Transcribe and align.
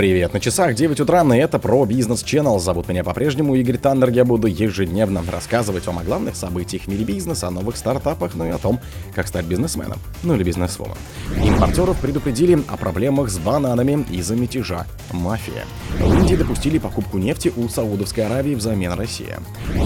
Привет, 0.00 0.32
на 0.32 0.40
часах 0.40 0.74
9 0.74 0.98
утра, 1.00 1.22
и 1.22 1.38
это 1.38 1.58
про 1.58 1.84
бизнес 1.84 2.24
Channel. 2.24 2.58
Зовут 2.58 2.88
меня 2.88 3.04
по-прежнему 3.04 3.54
Игорь 3.54 3.76
Таннер. 3.76 4.08
Я 4.08 4.24
буду 4.24 4.46
ежедневно 4.46 5.22
рассказывать 5.30 5.84
вам 5.86 5.98
о 5.98 6.02
главных 6.02 6.36
событиях 6.36 6.84
в 6.84 6.88
мире 6.88 7.04
бизнеса, 7.04 7.48
о 7.48 7.50
новых 7.50 7.76
стартапах, 7.76 8.34
ну 8.34 8.46
и 8.46 8.48
о 8.48 8.56
том, 8.56 8.80
как 9.14 9.28
стать 9.28 9.44
бизнесменом, 9.44 9.98
ну 10.22 10.36
или 10.36 10.42
бизнесвомом. 10.42 10.96
Импортеров 11.44 12.00
предупредили 12.00 12.64
о 12.66 12.78
проблемах 12.78 13.28
с 13.28 13.38
бананами 13.38 14.06
из-за 14.10 14.36
мятежа 14.36 14.86
«Мафия». 15.12 15.66
В 15.98 16.14
Индии 16.18 16.36
допустили 16.36 16.78
покупку 16.78 17.18
нефти 17.18 17.52
у 17.54 17.68
Саудовской 17.68 18.24
Аравии 18.24 18.54
взамен 18.54 18.94
России. 18.94 19.36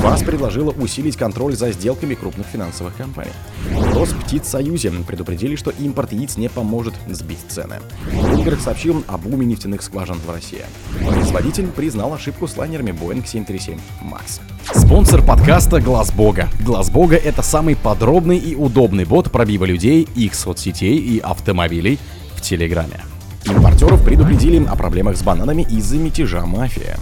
ВАЗ 0.04 0.22
предложила 0.22 0.70
усилить 0.70 1.16
контроль 1.16 1.56
за 1.56 1.72
сделками 1.72 2.14
крупных 2.14 2.46
финансовых 2.46 2.94
компаний. 2.94 3.32
В 3.70 3.96
Росптицсоюзе 3.96 4.90
предупредили, 5.06 5.56
что 5.56 5.70
импорт 5.70 6.12
яиц 6.12 6.36
не 6.36 6.50
поможет 6.50 6.92
сбить 7.08 7.38
цены. 7.48 7.76
Bloomberg 8.12 8.60
сообщил 8.60 9.02
об 9.08 9.26
уме 9.26 9.46
нефтяных 9.46 9.80
скважин 9.82 10.16
в 10.16 10.30
России. 10.30 10.66
Производитель 11.08 11.68
признал 11.68 12.12
ошибку 12.12 12.46
с 12.46 12.54
лайнерами 12.58 12.90
Boeing 12.90 13.26
737 13.26 13.78
MAX. 14.02 14.40
Спонсор 14.74 15.24
подкаста 15.24 15.80
Глаз 15.80 16.12
Бога. 16.12 16.50
Глаз 16.60 16.90
Бога 16.90 17.16
это 17.16 17.40
самый 17.40 17.74
подробный 17.74 18.36
и 18.36 18.54
удобный 18.54 19.06
бот 19.06 19.32
пробива 19.32 19.64
людей, 19.64 20.06
их 20.14 20.34
соцсетей 20.34 20.98
и 20.98 21.18
автомобилей 21.18 21.98
в 22.36 22.42
Телеграме. 22.42 23.00
Импортеров 23.46 24.04
предупредили 24.04 24.62
о 24.66 24.76
проблемах 24.76 25.16
с 25.16 25.22
бананами 25.22 25.62
из-за 25.62 25.96
мятежа 25.96 26.44
мафия 26.44 26.98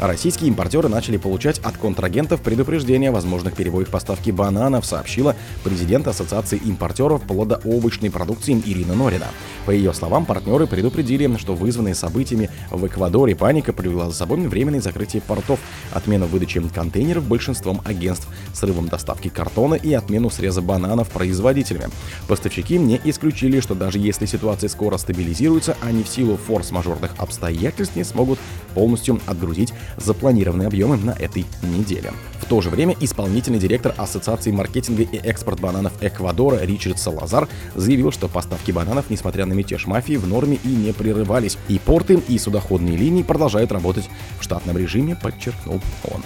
российские 0.00 0.48
импортеры 0.48 0.88
начали 0.88 1.16
получать 1.16 1.58
от 1.60 1.76
контрагентов 1.76 2.40
предупреждения 2.42 3.08
о 3.10 3.12
возможных 3.12 3.54
перебоях 3.54 3.88
поставки 3.88 4.30
бананов, 4.30 4.86
сообщила 4.86 5.34
президент 5.64 6.06
Ассоциации 6.06 6.56
импортеров 6.58 7.22
плодоовощной 7.22 8.10
продукции 8.10 8.60
Ирина 8.64 8.94
Норина. 8.94 9.26
По 9.66 9.70
ее 9.70 9.92
словам, 9.92 10.24
партнеры 10.24 10.66
предупредили, 10.66 11.28
что 11.36 11.54
вызванные 11.54 11.94
событиями 11.94 12.50
в 12.70 12.86
Эквадоре 12.86 13.34
паника 13.34 13.72
привела 13.72 14.08
за 14.08 14.14
собой 14.14 14.38
временное 14.46 14.80
закрытие 14.80 15.22
портов, 15.22 15.58
отмену 15.92 16.26
выдачи 16.26 16.60
контейнеров 16.68 17.24
большинством 17.24 17.80
агентств, 17.84 18.28
срывом 18.52 18.88
доставки 18.88 19.28
картона 19.28 19.74
и 19.74 19.92
отмену 19.92 20.30
среза 20.30 20.62
бананов 20.62 21.08
производителями. 21.10 21.90
Поставщики 22.26 22.78
не 22.78 23.00
исключили, 23.04 23.60
что 23.60 23.74
даже 23.74 23.98
если 23.98 24.26
ситуация 24.26 24.68
скоро 24.68 24.96
стабилизируется, 24.96 25.76
они 25.80 26.02
в 26.02 26.08
силу 26.08 26.36
форс-мажорных 26.36 27.14
обстоятельств 27.18 27.96
не 27.96 28.04
смогут 28.04 28.38
полностью 28.74 29.20
отгрузить 29.26 29.72
запланированные 29.96 30.68
объемы 30.68 30.96
на 30.96 31.12
этой 31.12 31.46
неделе. 31.62 32.12
В 32.40 32.46
то 32.46 32.60
же 32.60 32.70
время 32.70 32.96
исполнительный 33.00 33.58
директор 33.58 33.94
Ассоциации 33.96 34.50
маркетинга 34.50 35.02
и 35.02 35.16
экспорт 35.18 35.60
бананов 35.60 35.92
Эквадора 36.00 36.64
Ричард 36.64 36.98
Салазар 36.98 37.48
заявил, 37.74 38.12
что 38.12 38.28
поставки 38.28 38.70
бананов, 38.70 39.10
несмотря 39.10 39.46
на 39.46 39.52
мятеж 39.52 39.86
мафии, 39.86 40.16
в 40.16 40.26
норме 40.26 40.58
и 40.64 40.68
не 40.68 40.92
прерывались. 40.92 41.58
И 41.68 41.78
порты, 41.78 42.22
и 42.28 42.38
судоходные 42.38 42.96
линии 42.96 43.22
продолжают 43.22 43.72
работать 43.72 44.08
в 44.38 44.44
штатном 44.44 44.78
режиме, 44.78 45.16
подчеркнул 45.16 45.80
он. 46.04 46.22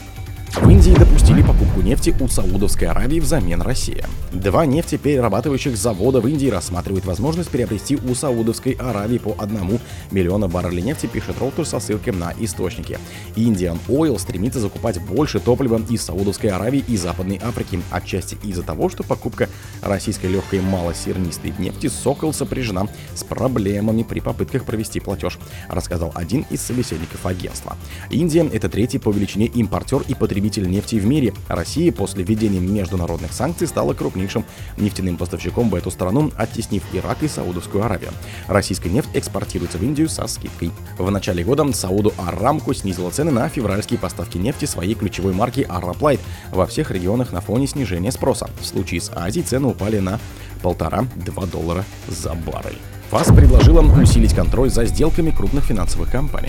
В 0.54 0.68
Индии 0.68 0.92
допустили 0.92 1.42
покупку 1.42 1.80
нефти 1.80 2.14
у 2.20 2.28
Саудовской 2.28 2.86
Аравии 2.88 3.20
взамен 3.20 3.62
России. 3.62 4.04
Два 4.42 4.66
нефтеперерабатывающих 4.66 5.76
завода 5.76 6.20
в 6.20 6.26
Индии 6.26 6.48
рассматривают 6.48 7.04
возможность 7.04 7.48
приобрести 7.48 7.94
у 7.94 8.12
Саудовской 8.12 8.72
Аравии 8.72 9.18
по 9.18 9.36
одному 9.38 9.78
миллиона 10.10 10.48
баррелей 10.48 10.82
нефти, 10.82 11.06
пишет 11.06 11.36
Reuters 11.38 11.66
со 11.66 11.78
ссылкой 11.78 12.12
на 12.12 12.34
источники. 12.40 12.98
Indian 13.36 13.78
Oil 13.86 14.18
стремится 14.18 14.58
закупать 14.58 15.00
больше 15.00 15.38
топлива 15.38 15.80
из 15.88 16.02
Саудовской 16.02 16.50
Аравии 16.50 16.82
и 16.88 16.96
Западной 16.96 17.40
Африки, 17.40 17.80
отчасти 17.92 18.36
из-за 18.42 18.64
того, 18.64 18.88
что 18.88 19.04
покупка 19.04 19.48
российской 19.80 20.26
легкой 20.26 20.60
малосернистой 20.60 21.54
нефти 21.60 21.86
«Сокол» 21.86 22.32
сопряжена 22.32 22.88
с 23.14 23.22
проблемами 23.22 24.02
при 24.02 24.18
попытках 24.18 24.64
провести 24.64 24.98
платеж, 24.98 25.38
рассказал 25.68 26.10
один 26.16 26.46
из 26.50 26.62
собеседников 26.62 27.26
агентства. 27.26 27.76
Индия— 28.10 28.48
это 28.52 28.68
третий 28.68 28.98
по 28.98 29.12
величине 29.12 29.46
импортер 29.46 30.02
и 30.08 30.14
потребитель 30.14 30.68
нефти 30.68 30.96
в 30.96 31.06
мире. 31.06 31.32
Россия 31.46 31.92
после 31.92 32.24
введения 32.24 32.58
международных 32.58 33.32
санкций 33.32 33.68
стала 33.68 33.94
крупнейшим 34.32 34.44
нефтяным 34.76 35.16
поставщиком 35.16 35.70
в 35.70 35.74
эту 35.74 35.90
страну, 35.90 36.30
оттеснив 36.36 36.82
Ирак 36.92 37.22
и 37.22 37.28
Саудовскую 37.28 37.84
Аравию. 37.84 38.10
Российская 38.48 38.90
нефть 38.90 39.10
экспортируется 39.14 39.78
в 39.78 39.82
Индию 39.82 40.08
со 40.08 40.26
скидкой. 40.26 40.70
В 40.98 41.10
начале 41.10 41.44
года 41.44 41.62
Сауду 41.72 42.12
Арамку 42.18 42.74
снизила 42.74 43.10
цены 43.10 43.30
на 43.30 43.48
февральские 43.48 43.98
поставки 43.98 44.38
нефти 44.38 44.64
своей 44.64 44.94
ключевой 44.94 45.32
марки 45.32 45.66
Араплайт 45.68 46.20
во 46.50 46.66
всех 46.66 46.90
регионах 46.90 47.32
на 47.32 47.40
фоне 47.40 47.66
снижения 47.66 48.12
спроса. 48.12 48.50
В 48.60 48.66
случае 48.66 49.00
с 49.00 49.10
Азией 49.14 49.44
цены 49.44 49.68
упали 49.68 49.98
на 49.98 50.18
полтора-два 50.62 51.46
доллара 51.46 51.84
за 52.08 52.34
баррель. 52.34 52.78
ФАС 53.12 53.26
предложила 53.26 53.82
усилить 53.82 54.32
контроль 54.34 54.70
за 54.70 54.86
сделками 54.86 55.30
крупных 55.30 55.64
финансовых 55.64 56.10
компаний. 56.10 56.48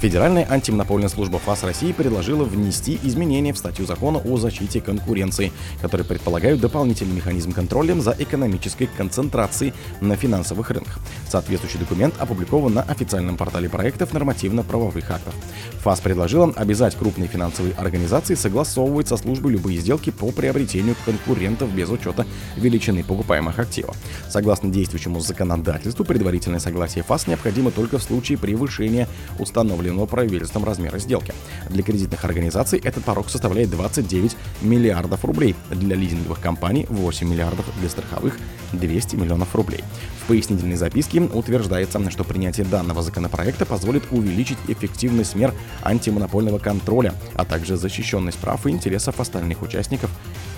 Федеральная 0.00 0.46
антимонопольная 0.48 1.08
служба 1.08 1.40
ФАС 1.40 1.64
России 1.64 1.90
предложила 1.90 2.44
внести 2.44 3.00
изменения 3.02 3.52
в 3.52 3.58
статью 3.58 3.84
закона 3.84 4.20
о 4.24 4.36
защите 4.36 4.80
конкуренции, 4.80 5.50
которые 5.82 6.06
предполагают 6.06 6.60
дополнительный 6.60 7.16
механизм 7.16 7.50
контроля 7.50 8.00
за 8.00 8.14
экономической 8.16 8.86
концентрацией 8.86 9.72
на 10.00 10.14
финансовых 10.14 10.70
рынках. 10.70 11.00
Соответствующий 11.28 11.80
документ 11.80 12.14
опубликован 12.20 12.74
на 12.74 12.82
официальном 12.82 13.36
портале 13.36 13.68
проектов 13.68 14.12
нормативно-правовых 14.12 15.10
актов. 15.10 15.34
ФАС 15.80 15.98
предложила 15.98 16.52
обязать 16.54 16.94
крупные 16.94 17.26
финансовые 17.26 17.74
организации 17.74 18.36
согласовывать 18.36 19.08
со 19.08 19.16
службой 19.16 19.54
любые 19.54 19.80
сделки 19.80 20.10
по 20.10 20.30
приобретению 20.30 20.94
конкурентов 21.04 21.74
без 21.74 21.90
учета 21.90 22.24
величины 22.54 23.02
покупаемых 23.02 23.58
активов. 23.58 23.96
Согласно 24.28 24.70
действующему 24.70 25.18
законодательству, 25.18 26.03
предварительное 26.04 26.60
согласие 26.60 27.04
ФАС 27.04 27.26
необходимо 27.26 27.70
только 27.70 27.98
в 27.98 28.02
случае 28.02 28.38
превышения 28.38 29.08
установленного 29.38 30.06
правительством 30.06 30.64
размера 30.64 30.98
сделки. 30.98 31.34
Для 31.68 31.82
кредитных 31.82 32.24
организаций 32.24 32.78
этот 32.78 33.04
порог 33.04 33.30
составляет 33.30 33.70
29 33.70 34.36
миллиардов 34.62 35.24
рублей, 35.24 35.54
для 35.70 35.96
лизинговых 35.96 36.40
компаний 36.40 36.86
8 36.88 37.28
миллиардов, 37.28 37.66
для 37.80 37.88
страховых 37.88 38.38
200 38.72 39.16
миллионов 39.16 39.54
рублей. 39.54 39.82
В 40.24 40.28
пояснительной 40.28 40.76
записке 40.76 41.20
утверждается, 41.20 42.10
что 42.10 42.24
принятие 42.24 42.66
данного 42.66 43.02
законопроекта 43.02 43.66
позволит 43.66 44.04
увеличить 44.10 44.58
эффективность 44.68 45.34
мер 45.34 45.52
антимонопольного 45.82 46.58
контроля, 46.58 47.14
а 47.34 47.44
также 47.44 47.76
защищенность 47.76 48.38
прав 48.38 48.66
и 48.66 48.70
интересов 48.70 49.20
остальных 49.20 49.62
участников 49.62 50.10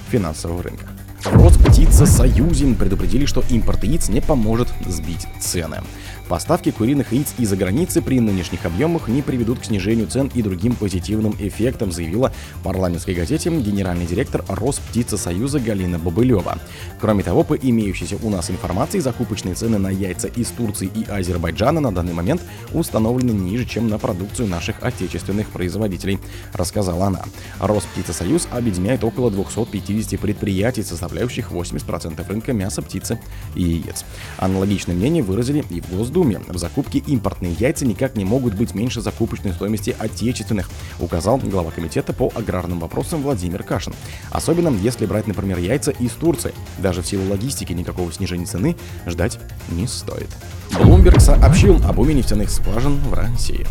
финансового 0.09 0.63
рынка. 0.63 0.87
Росптицесоюзе 1.33 2.75
предупредили, 2.75 3.27
что 3.27 3.43
импорт 3.51 3.85
яиц 3.85 4.09
не 4.09 4.21
поможет 4.21 4.69
сбить 4.87 5.27
цены. 5.41 5.83
Поставки 6.29 6.73
куриных 6.73 7.13
яиц 7.13 7.35
из-за 7.39 7.57
границы 7.57 8.03
при 8.03 8.19
нынешних 8.19 8.65
объемах 8.65 9.07
не 9.09 9.23
приведут 9.23 9.61
к 9.61 9.65
снижению 9.65 10.09
цен 10.09 10.31
и 10.35 10.43
другим 10.43 10.75
позитивным 10.75 11.37
эффектам, 11.39 11.93
заявила 11.93 12.33
в 12.57 12.65
парламентской 12.65 13.15
газете 13.15 13.51
генеральный 13.51 14.07
директор 14.07 14.45
Росптицесоюза 14.49 15.61
Галина 15.61 15.99
Бобылева. 15.99 16.59
Кроме 17.01 17.23
того, 17.23 17.45
по 17.45 17.55
имеющейся 17.55 18.17
у 18.23 18.31
нас 18.31 18.51
информации, 18.51 18.99
закупочные 18.99 19.55
цены 19.55 19.79
на 19.79 19.91
яйца 19.91 20.27
из 20.27 20.49
Турции 20.49 20.91
и 20.93 21.05
Азербайджана 21.09 21.81
на 21.81 21.95
данный 21.95 22.13
момент 22.13 22.43
установлены 22.73 23.31
ниже, 23.31 23.65
чем 23.65 23.89
на 23.89 23.99
продукцию 23.99 24.49
наших 24.49 24.83
отечественных 24.83 25.49
производителей, 25.51 26.19
рассказала 26.53 27.07
она. 27.07 27.23
Росптицесоюз 27.61 28.49
объединяет 28.51 29.05
около 29.05 29.31
250 29.31 30.19
предприятий, 30.19 30.83
составляющих 30.83 31.16
80% 31.25 32.27
рынка 32.29 32.53
мяса, 32.53 32.83
птицы 32.83 33.19
и 33.55 33.63
яиц. 33.63 34.05
Аналогичное 34.39 34.95
мнение 34.95 35.23
выразили 35.23 35.65
и 35.71 35.81
в 35.81 35.91
Госдуме. 35.91 36.41
В 36.47 36.59
закупке 36.59 36.99
импортные 36.99 37.53
яйца 37.53 37.87
никак 37.87 38.17
не 38.17 38.25
могут 38.25 38.55
быть 38.55 38.75
меньше 38.75 39.01
закупочной 39.01 39.53
стоимости 39.53 39.95
отечественных, 39.99 40.69
указал 41.01 41.39
глава 41.39 41.71
комитета 41.71 42.13
по 42.13 42.31
аграрным 42.35 42.81
вопросам 42.81 43.23
Владимир 43.23 43.63
Кашин. 43.63 43.95
Особенно 44.31 44.69
если 44.69 45.07
брать, 45.07 45.27
например, 45.27 45.59
яйца 45.59 45.91
из 45.91 46.13
Турции. 46.13 46.53
Даже 46.79 47.03
в 47.03 47.07
силу 47.07 47.29
логистики 47.31 47.73
никакого 47.73 48.13
снижения 48.13 48.47
цены 48.47 48.77
ждать 49.07 49.39
не 49.71 49.87
стоит. 49.87 50.29
Bloomberg 50.73 51.21
сообщил 51.21 51.81
об 51.87 51.99
уме 51.99 52.15
нефтяных 52.15 52.51
скважин 52.51 52.99
в 52.99 53.15
России. 53.15 53.67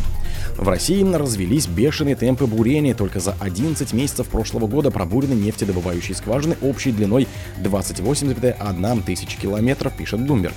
В 0.58 0.70
России 0.70 1.04
развелись 1.04 1.68
бешеные 1.68 2.16
темпы 2.16 2.46
бурения. 2.46 2.96
Только 2.96 3.20
за 3.20 3.36
11 3.40 3.92
месяцев 3.94 4.28
прошлого 4.28 4.68
года 4.68 4.90
пробурены 4.90 5.34
нефтедобывающие 5.34 6.16
скважины 6.16 6.56
общей 6.62 6.92
длиной 6.92 7.28
28,1 7.62 9.04
тысяч 9.04 9.36
километров, 9.36 9.94
пишет 9.98 10.22
Bloomberg. 10.22 10.54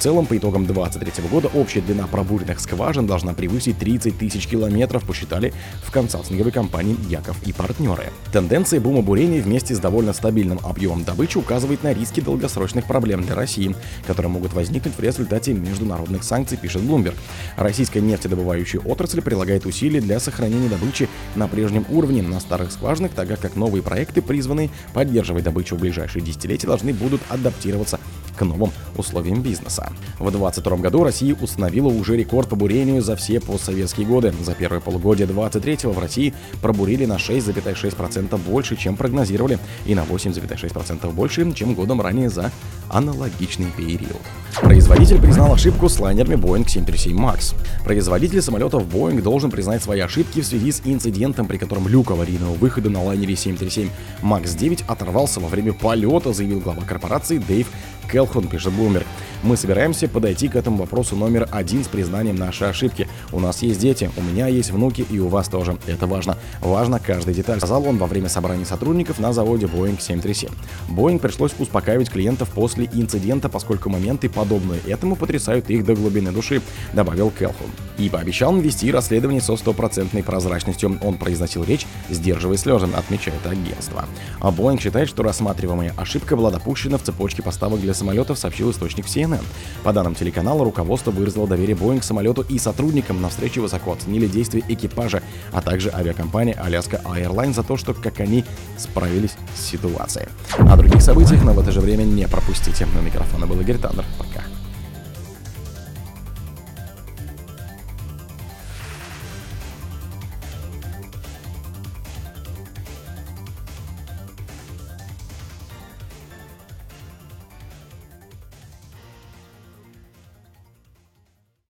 В 0.00 0.02
целом, 0.02 0.24
по 0.24 0.34
итогам 0.34 0.64
2023 0.64 1.28
года 1.28 1.50
общая 1.52 1.82
длина 1.82 2.06
пробуренных 2.06 2.58
скважин 2.58 3.06
должна 3.06 3.34
превысить 3.34 3.78
30 3.78 4.16
тысяч 4.16 4.46
километров, 4.46 5.04
посчитали 5.04 5.52
в 5.84 5.90
консалтинговой 5.90 6.52
компании 6.52 6.96
Яков 7.10 7.36
и 7.46 7.52
партнеры. 7.52 8.04
Тенденция 8.32 8.80
бума 8.80 9.02
бурения 9.02 9.42
вместе 9.42 9.74
с 9.74 9.78
довольно 9.78 10.14
стабильным 10.14 10.58
объемом 10.64 11.04
добычи 11.04 11.36
указывает 11.36 11.82
на 11.82 11.92
риски 11.92 12.20
долгосрочных 12.20 12.86
проблем 12.86 13.20
для 13.24 13.34
России, 13.34 13.76
которые 14.06 14.32
могут 14.32 14.54
возникнуть 14.54 14.96
в 14.96 15.00
результате 15.00 15.52
международных 15.52 16.24
санкций, 16.24 16.56
пишет 16.56 16.80
Bloomberg. 16.80 17.16
Российская 17.58 18.00
нефтедобывающая 18.00 18.80
отрасль 18.80 19.20
прилагает 19.20 19.66
усилия 19.66 20.00
для 20.00 20.18
сохранения 20.18 20.70
добычи 20.70 21.10
на 21.34 21.46
прежнем 21.46 21.84
уровне 21.90 22.22
на 22.22 22.40
старых 22.40 22.72
скважинах, 22.72 23.12
так 23.12 23.38
как 23.38 23.54
новые 23.54 23.82
проекты, 23.82 24.22
призванные 24.22 24.70
поддерживать 24.94 25.44
добычу 25.44 25.76
в 25.76 25.80
ближайшие 25.80 26.24
десятилетия, 26.24 26.68
должны 26.68 26.94
будут 26.94 27.20
адаптироваться 27.28 28.00
к 28.40 28.44
новым 28.44 28.72
условиям 28.96 29.42
бизнеса. 29.42 29.92
В 30.18 30.30
2022 30.30 30.76
году 30.78 31.04
Россия 31.04 31.34
установила 31.34 31.88
уже 31.88 32.16
рекорд 32.16 32.48
по 32.48 32.56
бурению 32.56 33.02
за 33.02 33.14
все 33.14 33.38
постсоветские 33.38 34.06
годы. 34.06 34.32
За 34.42 34.54
первое 34.54 34.80
полугодие 34.80 35.26
23 35.26 35.90
в 35.90 35.98
России 35.98 36.32
пробурили 36.62 37.04
на 37.04 37.16
6,6% 37.16 38.38
больше, 38.38 38.76
чем 38.76 38.96
прогнозировали, 38.96 39.58
и 39.84 39.94
на 39.94 40.04
8,6% 40.04 41.12
больше, 41.12 41.52
чем 41.52 41.74
годом 41.74 42.00
ранее 42.00 42.30
за 42.30 42.50
аналогичный 42.90 43.70
период. 43.76 44.20
Производитель 44.60 45.20
признал 45.20 45.54
ошибку 45.54 45.88
с 45.88 45.98
лайнерами 46.00 46.34
Boeing 46.34 46.68
737 46.68 47.16
MAX. 47.16 47.54
Производитель 47.84 48.42
самолетов 48.42 48.82
Boeing 48.84 49.22
должен 49.22 49.50
признать 49.50 49.82
свои 49.82 50.00
ошибки 50.00 50.40
в 50.40 50.46
связи 50.46 50.72
с 50.72 50.82
инцидентом, 50.84 51.46
при 51.46 51.56
котором 51.56 51.88
люк 51.88 52.10
аварийного 52.10 52.54
выхода 52.54 52.90
на 52.90 53.02
лайнере 53.02 53.36
737 53.36 53.90
MAX 54.22 54.56
9 54.56 54.84
оторвался 54.88 55.40
во 55.40 55.48
время 55.48 55.72
полета, 55.72 56.32
заявил 56.32 56.60
глава 56.60 56.82
корпорации 56.82 57.38
Дэйв 57.38 57.68
Келхон, 58.10 58.48
пишет 58.48 58.72
Bloomberg. 58.72 59.06
Мы 59.42 59.56
собираемся 59.56 60.08
подойти 60.08 60.48
к 60.48 60.56
этому 60.56 60.78
вопросу 60.78 61.16
номер 61.16 61.48
один 61.50 61.84
с 61.84 61.88
признанием 61.88 62.36
нашей 62.36 62.68
ошибки. 62.68 63.08
У 63.32 63.40
нас 63.40 63.62
есть 63.62 63.80
дети, 63.80 64.10
у 64.16 64.22
меня 64.22 64.46
есть 64.46 64.70
внуки 64.70 65.06
и 65.10 65.18
у 65.18 65.28
вас 65.28 65.48
тоже. 65.48 65.76
Это 65.86 66.06
важно. 66.06 66.36
Важно 66.60 66.98
каждая 66.98 67.34
деталь, 67.34 67.58
сказал 67.58 67.86
он 67.86 67.98
во 67.98 68.06
время 68.06 68.28
собрания 68.28 68.64
сотрудников 68.64 69.18
на 69.18 69.32
заводе 69.32 69.66
Boeing 69.66 70.00
737. 70.00 70.50
Boeing 70.88 71.18
пришлось 71.18 71.52
успокаивать 71.58 72.10
клиентов 72.10 72.48
после 72.50 72.88
инцидента, 72.92 73.48
поскольку 73.48 73.90
моменты 73.90 74.28
подобные 74.28 74.80
этому 74.86 75.16
потрясают 75.16 75.68
их 75.70 75.84
до 75.84 75.94
глубины 75.94 76.32
души, 76.32 76.62
добавил 76.92 77.30
Келхон. 77.30 77.70
И 77.98 78.08
пообещал 78.08 78.56
ввести 78.56 78.90
расследование 78.90 79.42
со 79.42 79.56
стопроцентной 79.56 80.22
прозрачностью. 80.22 80.98
Он 81.02 81.18
произносил 81.18 81.64
речь, 81.64 81.86
сдерживая 82.08 82.56
слезы, 82.56 82.88
отмечает 82.94 83.46
агентство. 83.46 84.06
А 84.40 84.50
Boeing 84.50 84.80
считает, 84.80 85.08
что 85.08 85.22
рассматриваемая 85.22 85.94
ошибка 85.96 86.36
была 86.36 86.50
допущена 86.50 86.96
в 86.98 87.02
цепочке 87.02 87.42
поставок 87.42 87.80
для 87.80 87.92
самолетов, 87.94 88.38
сообщил 88.38 88.70
источник. 88.70 89.06
CNN. 89.06 89.42
По 89.82 89.92
данным 89.92 90.14
телеканала, 90.14 90.64
руководство 90.64 91.10
выразило 91.10 91.46
доверие 91.46 91.76
Boeing 91.76 92.02
самолету 92.02 92.42
и 92.42 92.58
сотрудникам 92.58 93.19
на 93.20 93.28
встрече 93.28 93.60
высоко 93.60 93.92
оценили 93.92 94.26
действия 94.26 94.62
экипажа, 94.68 95.22
а 95.52 95.60
также 95.60 95.90
авиакомпании 95.90 96.56
Alaska 96.56 97.02
Airlines 97.04 97.54
за 97.54 97.62
то, 97.62 97.76
что 97.76 97.94
как 97.94 98.20
они 98.20 98.44
справились 98.76 99.32
с 99.54 99.62
ситуацией. 99.62 100.28
О 100.58 100.76
других 100.76 101.02
событиях, 101.02 101.42
но 101.44 101.52
в 101.52 101.58
это 101.58 101.72
же 101.72 101.80
время 101.80 102.04
не 102.04 102.26
пропустите. 102.26 102.86
На 102.94 103.00
микрофона 103.00 103.46
был 103.46 103.60
Игорь 103.60 103.78
Таннер. 103.78 104.04
Пока. 104.18 104.49